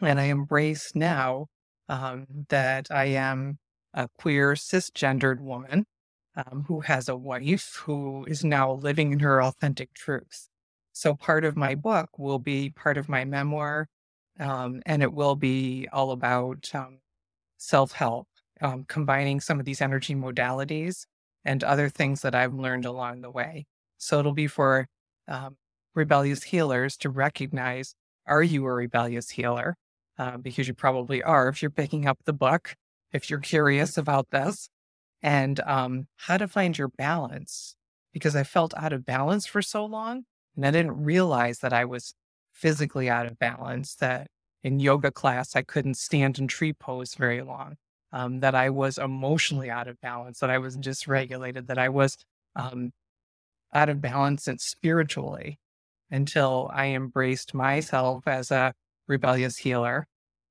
[0.01, 1.47] And I embrace now
[1.87, 3.59] um, that I am
[3.93, 5.85] a queer cisgendered woman
[6.35, 10.49] um, who has a wife who is now living in her authentic truth.
[10.93, 13.87] So part of my book will be part of my memoir,
[14.39, 16.99] um, and it will be all about um,
[17.57, 18.27] self help,
[18.61, 21.05] um, combining some of these energy modalities
[21.43, 23.65] and other things that I've learned along the way.
[23.97, 24.87] So it'll be for
[25.27, 25.57] um,
[25.93, 27.95] rebellious healers to recognize
[28.27, 29.77] are you a rebellious healer?
[30.17, 32.75] Uh, because you probably are if you're picking up the book,
[33.11, 34.69] if you're curious about this,
[35.25, 37.75] and um, how to find your balance.
[38.13, 40.23] Because I felt out of balance for so long,
[40.55, 42.13] and I didn't realize that I was
[42.53, 44.27] physically out of balance, that
[44.63, 47.75] in yoga class, I couldn't stand in tree pose very long,
[48.13, 52.15] um, that I was emotionally out of balance, that I was dysregulated, that I was
[52.55, 52.91] um,
[53.73, 55.57] out of balance and spiritually
[56.11, 58.73] until I embraced myself as a
[59.07, 60.07] rebellious healer,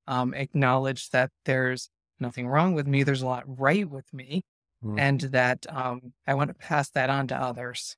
[0.09, 1.89] um, acknowledged that there's
[2.21, 4.43] nothing wrong with me, there's a lot right with me,
[4.85, 4.99] mm.
[4.99, 7.97] and that um, I want to pass that on to others.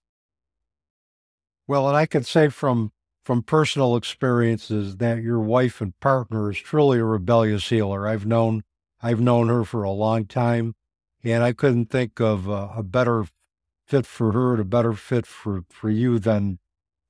[1.66, 2.92] Well, and I can say from
[3.24, 8.06] from personal experiences that your wife and partner is truly a rebellious healer.
[8.06, 8.62] I've known
[9.02, 10.74] I've known her for a long time,
[11.24, 13.26] and I couldn't think of a, a better
[13.86, 16.60] fit for her, and a better fit for for you than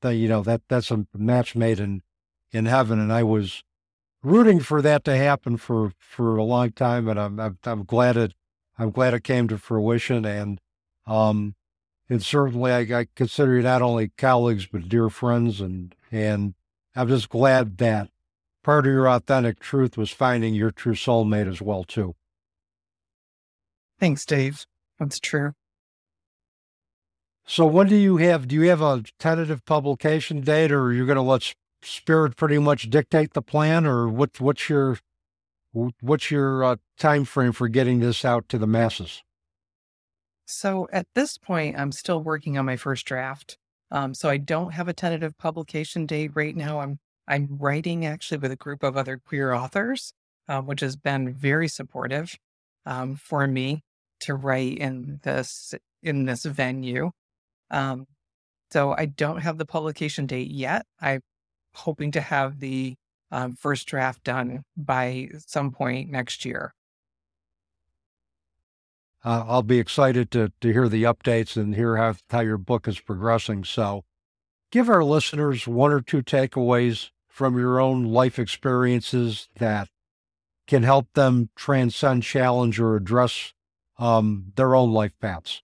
[0.00, 0.14] that.
[0.14, 2.02] You know that that's a match made in
[2.50, 3.62] in heaven, and I was
[4.22, 8.16] rooting for that to happen for for a long time, and I'm I'm, I'm glad
[8.16, 8.32] it
[8.78, 10.60] I'm glad it came to fruition, and
[11.06, 11.54] um,
[12.08, 16.54] and certainly I, I consider you not only colleagues but dear friends, and and
[16.94, 18.10] I'm just glad that
[18.62, 22.14] part of your authentic truth was finding your true soulmate as well too.
[23.98, 24.66] Thanks, Dave.
[24.98, 25.52] That's true.
[27.46, 28.48] So when do you have?
[28.48, 32.58] Do you have a tentative publication date, or are you going to let spirit pretty
[32.58, 34.40] much dictate the plan, or what?
[34.40, 34.98] What's your
[36.00, 39.22] what's your uh, time frame for getting this out to the masses?
[40.46, 43.58] So at this point, I'm still working on my first draft.
[43.90, 46.80] Um, so I don't have a tentative publication date right now.
[46.80, 46.98] I'm
[47.28, 50.12] I'm writing actually with a group of other queer authors,
[50.48, 52.36] um, which has been very supportive
[52.84, 53.82] um, for me
[54.20, 57.10] to write in this in this venue.
[57.70, 58.06] Um,
[58.70, 60.86] so I don't have the publication date yet.
[61.00, 61.20] I'm
[61.74, 62.94] hoping to have the
[63.30, 66.72] um, first draft done by some point next year
[69.26, 72.86] uh, I'll be excited to, to hear the updates and hear how, how your book
[72.86, 73.64] is progressing.
[73.64, 74.04] So,
[74.70, 79.88] give our listeners one or two takeaways from your own life experiences that
[80.68, 83.52] can help them transcend challenge or address
[83.98, 85.60] um, their own life paths.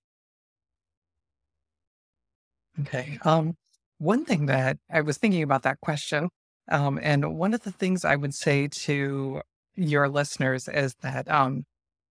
[2.81, 3.19] Okay.
[3.25, 3.55] Um,
[3.99, 6.31] one thing that I was thinking about that question,
[6.71, 9.43] um, and one of the things I would say to
[9.75, 11.65] your listeners is that um,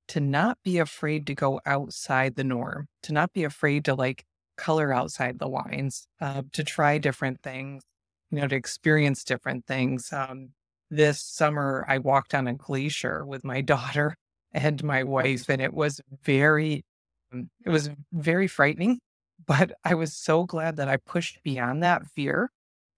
[0.09, 4.25] to not be afraid to go outside the norm, to not be afraid to like
[4.57, 7.83] color outside the lines, uh, to try different things,
[8.29, 10.11] you know, to experience different things.
[10.11, 10.49] Um,
[10.89, 14.15] this summer, I walked on a glacier with my daughter
[14.53, 16.83] and my wife, and it was very,
[17.31, 18.99] um, it was very frightening.
[19.47, 22.51] But I was so glad that I pushed beyond that fear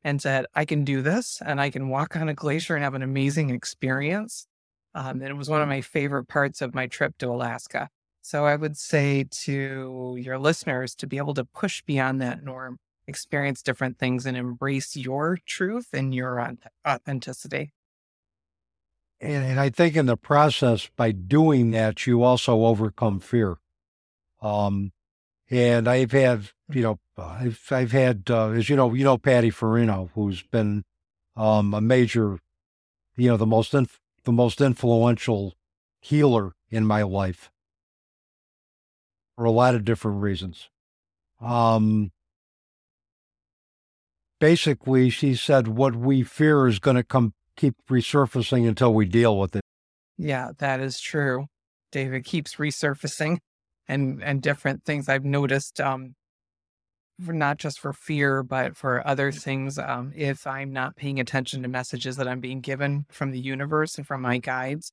[0.04, 2.94] and said, I can do this and I can walk on a glacier and have
[2.94, 4.48] an amazing experience.
[4.96, 7.90] Um, and it was one of my favorite parts of my trip to Alaska.
[8.22, 12.78] So I would say to your listeners to be able to push beyond that norm,
[13.08, 16.56] experience different things, and embrace your truth and your
[16.88, 17.74] authenticity.
[19.20, 23.58] And, and I think in the process, by doing that, you also overcome fear.
[24.42, 24.92] Um,
[25.50, 29.52] and I've had, you know, I've I've had, uh, as you know, you know, Patty
[29.52, 30.84] Farino, who's been
[31.36, 32.40] um, a major,
[33.16, 35.54] you know, the most inf- the most influential
[36.02, 37.52] healer in my life
[39.36, 40.70] for a lot of different reasons.
[41.40, 42.12] Um,
[44.40, 49.38] basically, she said, what we fear is going to come keep resurfacing until we deal
[49.38, 49.62] with it.
[50.18, 51.48] Yeah, that is true.
[51.92, 53.38] David keeps resurfacing
[53.88, 56.16] and and different things I've noticed um
[57.24, 59.78] for not just for fear, but for other things.
[59.80, 63.98] Um, if I'm not paying attention to messages that I'm being given from the universe
[63.98, 64.92] and from my guides,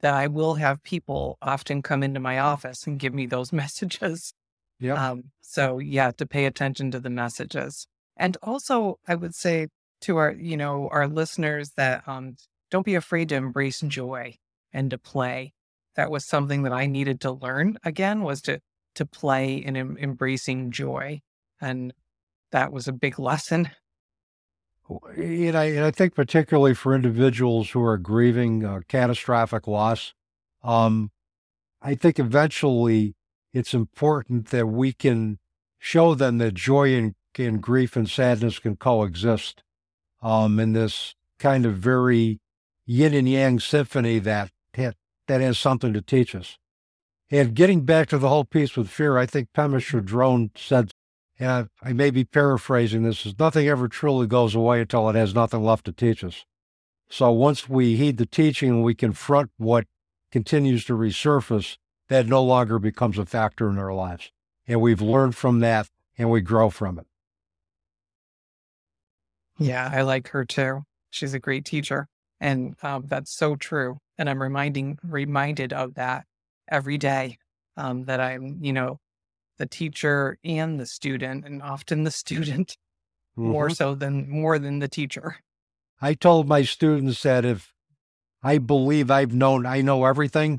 [0.00, 4.34] that I will have people often come into my office and give me those messages.
[4.78, 4.94] Yeah.
[4.94, 9.68] Um, so yeah, to pay attention to the messages, and also I would say
[10.02, 12.36] to our, you know, our listeners that um,
[12.70, 14.34] don't be afraid to embrace joy
[14.72, 15.52] and to play.
[15.94, 18.60] That was something that I needed to learn again was to
[18.94, 21.20] to play and em- embracing joy
[21.62, 21.94] and
[22.50, 23.70] that was a big lesson.
[25.16, 30.12] And I, and I think particularly for individuals who are grieving catastrophic loss,
[30.62, 31.10] um,
[31.80, 33.14] I think eventually
[33.54, 35.38] it's important that we can
[35.78, 39.62] show them that joy and, and grief and sadness can coexist
[40.20, 42.40] um, in this kind of very
[42.84, 44.94] yin and yang symphony that, that
[45.28, 46.58] has something to teach us.
[47.30, 50.90] And getting back to the whole piece with fear, I think Pema Chodron said,
[51.42, 55.34] and I, may be paraphrasing this, is nothing ever truly goes away until it has
[55.34, 56.44] nothing left to teach us.
[57.10, 59.86] So once we heed the teaching we confront what
[60.30, 61.78] continues to resurface,
[62.08, 64.30] that no longer becomes a factor in our lives.
[64.68, 67.06] And we've learned from that and we grow from it.
[69.58, 70.82] Yeah, I like her too.
[71.10, 72.06] She's a great teacher.
[72.40, 73.98] And um, that's so true.
[74.16, 76.24] And I'm reminding reminded of that
[76.70, 77.38] every day
[77.76, 78.98] um, that I'm, you know,
[79.62, 82.76] the teacher and the student, and often the student
[83.38, 83.52] mm-hmm.
[83.52, 85.36] more so than more than the teacher.
[86.00, 87.72] I told my students that if
[88.42, 90.58] I believe I've known I know everything,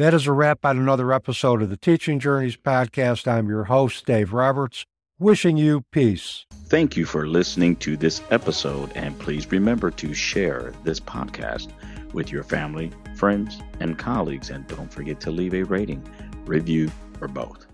[0.00, 3.28] That is a wrap on another episode of the Teaching Journeys podcast.
[3.28, 4.86] I'm your host, Dave Roberts,
[5.18, 6.46] wishing you peace.
[6.68, 11.70] Thank you for listening to this episode, and please remember to share this podcast
[12.14, 14.48] with your family, friends, and colleagues.
[14.48, 16.02] And don't forget to leave a rating,
[16.46, 16.90] review,
[17.20, 17.66] or both.